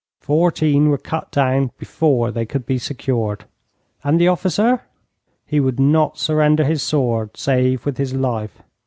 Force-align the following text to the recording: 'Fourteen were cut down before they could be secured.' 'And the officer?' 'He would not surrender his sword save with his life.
'Fourteen 0.19 0.89
were 0.89 0.97
cut 0.97 1.29
down 1.31 1.69
before 1.77 2.31
they 2.31 2.43
could 2.43 2.65
be 2.65 2.79
secured.' 2.79 3.45
'And 4.03 4.19
the 4.19 4.29
officer?' 4.29 4.81
'He 5.45 5.59
would 5.59 5.79
not 5.79 6.17
surrender 6.17 6.63
his 6.63 6.81
sword 6.81 7.37
save 7.37 7.85
with 7.85 7.97
his 7.99 8.15
life. 8.15 8.63